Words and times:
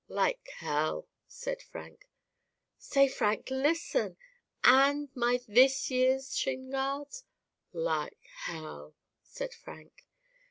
'Like 0.07 0.49
hell,' 0.57 1.07
said 1.27 1.61
Frank. 1.61 2.07
'Say 2.79 3.07
Frank 3.07 3.51
listen, 3.51 4.17
and 4.63 5.09
my 5.15 5.39
this 5.47 5.91
year's 5.91 6.35
shin 6.35 6.71
guards?' 6.71 7.23
'Like 7.71 8.17
hell,' 8.33 8.95
said 9.21 9.53
Frank. 9.53 10.07